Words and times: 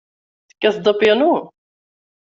Tekkateḍ 0.49 0.85
apyanu? 0.93 1.33